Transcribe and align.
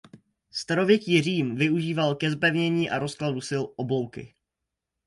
Starověký 0.51 1.21
Řím 1.21 1.55
využíval 1.55 2.15
ke 2.15 2.31
zpevnění 2.31 2.89
a 2.89 2.99
rozkladu 2.99 3.41
sil 3.49 3.63
oblouky. 3.75 4.33